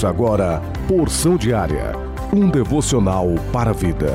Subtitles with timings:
[0.00, 1.92] Ouça agora Porção Diária,
[2.32, 4.10] um devocional para a vida.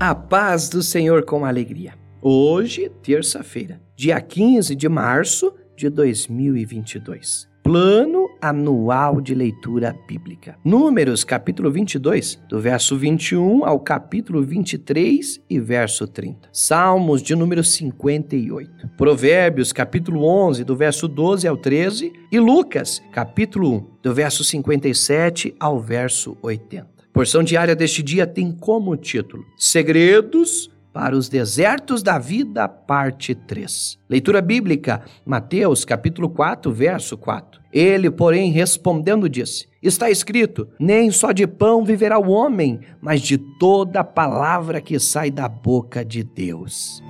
[0.00, 1.94] A paz do Senhor com alegria.
[2.20, 7.48] Hoje, terça-feira, dia 15 de março de 2022.
[7.62, 10.56] Plano Anual de Leitura Bíblica.
[10.64, 16.48] Números, capítulo 22, do verso 21 ao capítulo 23 e verso 30.
[16.52, 18.88] Salmos de número 58.
[18.96, 22.12] Provérbios, capítulo 11, do verso 12 ao 13.
[22.30, 26.86] E Lucas, capítulo 1, do verso 57 ao verso 80.
[27.12, 34.00] Porção diária deste dia tem como título Segredos para os desertos da vida, parte 3.
[34.10, 37.60] Leitura bíblica, Mateus, capítulo 4, verso 4.
[37.72, 43.38] Ele, porém, respondendo, disse: Está escrito: Nem só de pão viverá o homem, mas de
[43.60, 47.00] toda palavra que sai da boca de Deus.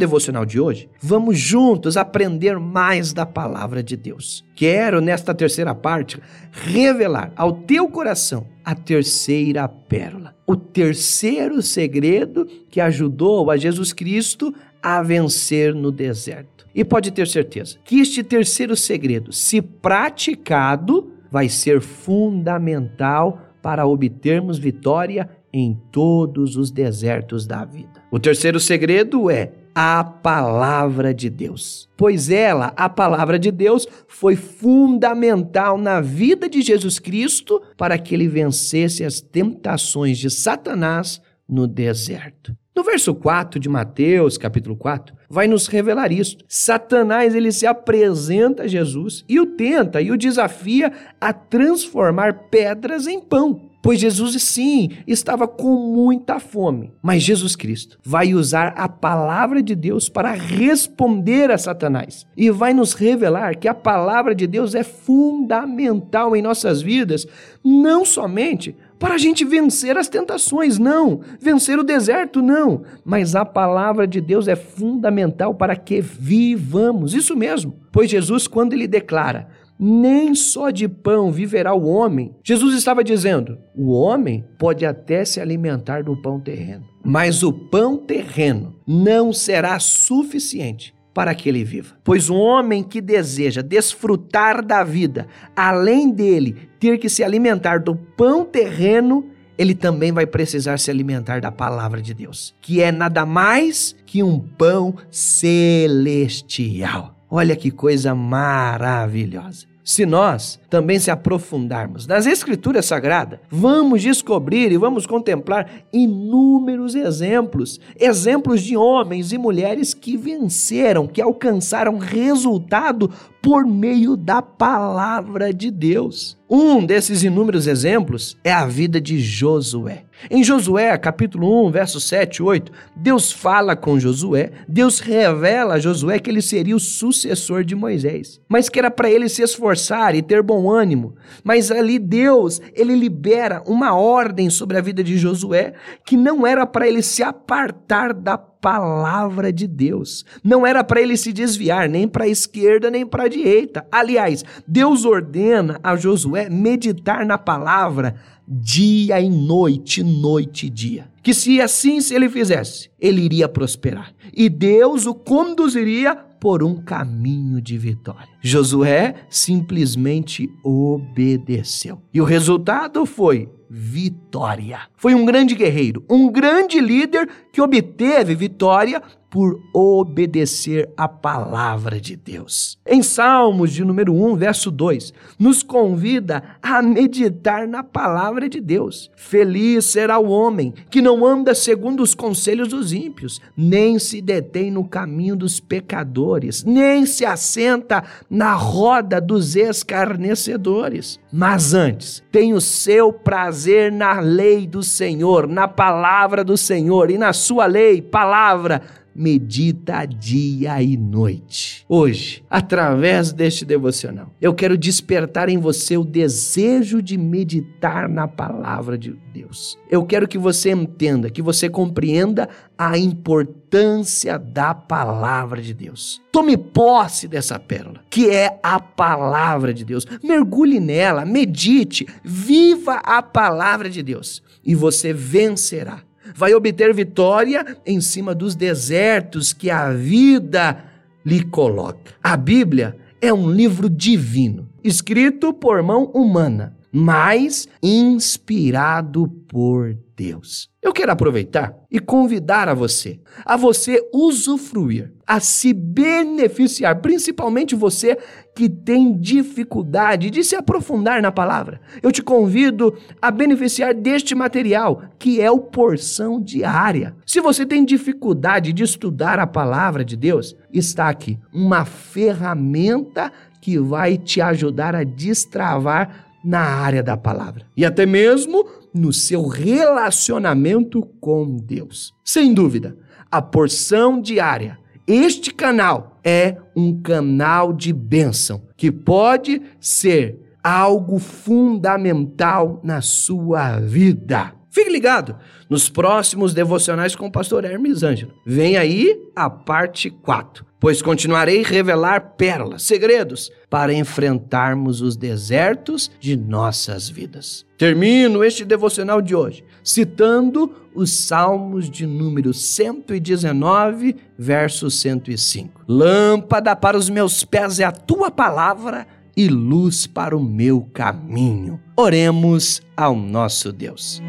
[0.00, 4.44] Devocional de hoje, vamos juntos aprender mais da palavra de Deus.
[4.56, 6.18] Quero, nesta terceira parte,
[6.50, 14.52] revelar ao teu coração a terceira pérola, o terceiro segredo que ajudou a Jesus Cristo
[14.82, 16.66] a vencer no deserto.
[16.74, 24.58] E pode ter certeza que este terceiro segredo, se praticado, vai ser fundamental para obtermos
[24.58, 28.02] vitória em todos os desertos da vida.
[28.10, 31.88] O terceiro segredo é a palavra de Deus.
[31.96, 38.14] Pois ela, a palavra de Deus, foi fundamental na vida de Jesus Cristo para que
[38.14, 42.56] ele vencesse as tentações de Satanás no deserto.
[42.74, 46.38] No verso 4 de Mateus, capítulo 4, vai nos revelar isso.
[46.48, 53.06] Satanás ele se apresenta a Jesus e o tenta e o desafia a transformar pedras
[53.06, 53.69] em pão.
[53.82, 56.92] Pois Jesus, sim, estava com muita fome.
[57.02, 62.26] Mas Jesus Cristo vai usar a palavra de Deus para responder a Satanás.
[62.36, 67.26] E vai nos revelar que a palavra de Deus é fundamental em nossas vidas,
[67.64, 71.22] não somente para a gente vencer as tentações, não.
[71.40, 72.82] Vencer o deserto, não.
[73.02, 77.14] Mas a palavra de Deus é fundamental para que vivamos.
[77.14, 77.74] Isso mesmo.
[77.90, 79.48] Pois Jesus, quando ele declara
[79.82, 82.34] nem só de pão viverá o homem.
[82.44, 87.96] Jesus estava dizendo: o homem pode até se alimentar do pão terreno, mas o pão
[87.96, 91.96] terreno não será suficiente para que ele viva.
[92.04, 95.26] Pois um homem que deseja desfrutar da vida,
[95.56, 101.40] além dele ter que se alimentar do pão terreno, ele também vai precisar se alimentar
[101.40, 107.16] da palavra de Deus, que é nada mais que um pão celestial.
[107.30, 109.69] Olha que coisa maravilhosa.
[109.90, 117.80] Se nós também se aprofundarmos nas Escrituras Sagradas, vamos descobrir e vamos contemplar inúmeros exemplos.
[117.98, 123.10] Exemplos de homens e mulheres que venceram, que alcançaram resultado
[123.42, 126.38] por meio da palavra de Deus.
[126.48, 130.04] Um desses inúmeros exemplos é a vida de Josué.
[130.28, 135.78] Em Josué, capítulo 1, verso 7 e 8, Deus fala com Josué, Deus revela a
[135.78, 140.14] Josué que ele seria o sucessor de Moisés, mas que era para ele se esforçar
[140.14, 141.14] e ter bom ânimo.
[141.42, 145.72] Mas ali Deus, ele libera uma ordem sobre a vida de Josué
[146.04, 150.24] que não era para ele se apartar da palavra de Deus.
[150.44, 153.86] Não era para ele se desviar nem para a esquerda nem para a direita.
[153.90, 158.16] Aliás, Deus ordena a Josué meditar na palavra
[158.46, 161.08] dia e noite, noite e dia.
[161.22, 164.12] Que se assim se ele fizesse, ele iria prosperar.
[164.34, 168.28] E Deus o conduziria por um caminho de vitória.
[168.40, 172.00] Josué simplesmente obedeceu.
[172.12, 174.80] E o resultado foi vitória.
[174.96, 182.16] Foi um grande guerreiro, um grande líder que obteve vitória por obedecer a palavra de
[182.16, 182.76] Deus.
[182.84, 189.08] Em Salmos de número 1, verso 2, nos convida a meditar na palavra de Deus.
[189.14, 194.70] Feliz será o homem que não anda segundo os conselhos dos ímpios, nem se detém
[194.70, 201.20] no caminho dos pecadores, nem se assenta na roda dos escarnecedores.
[201.32, 207.18] Mas antes, tem o seu prazer na lei do Senhor, na palavra do Senhor e
[207.18, 208.82] na sua lei, palavra
[209.14, 211.84] medita dia e noite.
[211.88, 218.96] Hoje, através deste devocional, eu quero despertar em você o desejo de meditar na palavra
[218.96, 219.78] de Deus.
[219.90, 222.48] Eu quero que você entenda, que você compreenda
[222.78, 226.20] a importância da palavra de Deus.
[226.32, 230.06] Tome posse dessa pérola, que é a palavra de Deus.
[230.22, 236.02] Mergulhe nela, medite, viva a palavra de Deus e você vencerá.
[236.34, 240.84] Vai obter vitória em cima dos desertos que a vida
[241.24, 242.12] lhe coloca.
[242.22, 250.68] A Bíblia é um livro divino, escrito por mão humana mas inspirado por Deus.
[250.82, 258.18] Eu quero aproveitar e convidar a você, a você usufruir, a se beneficiar, principalmente você
[258.54, 261.80] que tem dificuldade de se aprofundar na palavra.
[262.02, 267.14] Eu te convido a beneficiar deste material, que é o porção diária.
[267.26, 273.78] Se você tem dificuldade de estudar a palavra de Deus, está aqui uma ferramenta que
[273.78, 281.02] vai te ajudar a destravar na área da palavra e até mesmo no seu relacionamento
[281.20, 282.14] com Deus.
[282.24, 282.96] Sem dúvida,
[283.30, 292.80] a porção diária, este canal é um canal de bênção que pode ser algo fundamental
[292.82, 294.52] na sua vida.
[294.70, 295.36] Fique ligado
[295.68, 298.34] nos próximos devocionais com o pastor Hermes Ângelo.
[298.46, 306.36] Vem aí a parte 4, pois continuarei revelar pérolas, segredos para enfrentarmos os desertos de
[306.36, 307.66] nossas vidas.
[307.76, 315.84] Termino este devocional de hoje citando os Salmos de número 119, verso 105.
[315.86, 319.06] Lâmpada para os meus pés é a tua palavra
[319.36, 321.80] e luz para o meu caminho.
[321.96, 324.20] Oremos ao nosso Deus.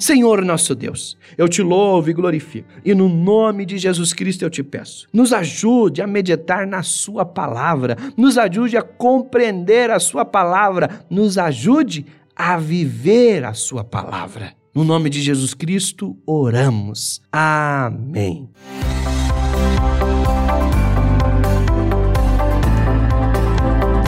[0.00, 4.48] Senhor nosso Deus, eu te louvo e glorifico, e no nome de Jesus Cristo eu
[4.48, 10.24] te peço, nos ajude a meditar na Sua palavra, nos ajude a compreender a Sua
[10.24, 14.54] palavra, nos ajude a viver a Sua palavra.
[14.74, 17.20] No nome de Jesus Cristo, oramos.
[17.30, 18.48] Amém.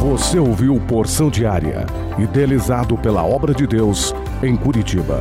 [0.01, 1.85] Você ouviu Porção Diária,
[2.19, 5.21] idealizado pela Obra de Deus em Curitiba.